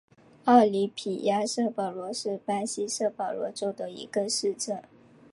[0.45, 4.81] 奥林匹亚圣保罗是巴西圣保罗州的一个市镇。